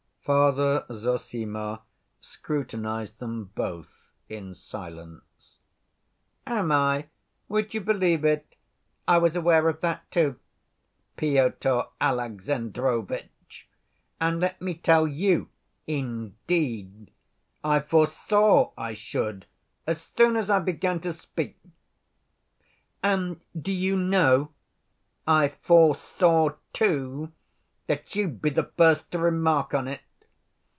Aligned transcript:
Father 0.23 0.85
Zossima 0.91 1.81
scrutinized 2.21 3.17
them 3.17 3.45
both 3.55 4.11
in 4.29 4.53
silence. 4.53 5.57
"Am 6.45 6.71
I? 6.71 7.07
Would 7.49 7.73
you 7.73 7.81
believe 7.81 8.23
it, 8.23 8.55
I 9.07 9.17
was 9.17 9.35
aware 9.35 9.67
of 9.67 9.81
that, 9.81 10.09
too, 10.11 10.39
Pyotr 11.17 11.85
Alexandrovitch, 11.99 13.67
and 14.21 14.39
let 14.39 14.61
me 14.61 14.75
tell 14.75 15.07
you, 15.07 15.49
indeed, 15.87 17.11
I 17.63 17.79
foresaw 17.79 18.73
I 18.77 18.93
should 18.93 19.47
as 19.87 20.09
soon 20.15 20.35
as 20.35 20.51
I 20.51 20.59
began 20.59 20.99
to 21.01 21.13
speak. 21.13 21.59
And 23.01 23.41
do 23.59 23.71
you 23.71 23.97
know 23.97 24.51
I 25.25 25.47
foresaw, 25.61 26.51
too, 26.73 27.31
that 27.87 28.15
you'd 28.15 28.39
be 28.39 28.51
the 28.51 28.71
first 28.77 29.09
to 29.13 29.19
remark 29.19 29.73
on 29.73 29.87
it. 29.87 30.01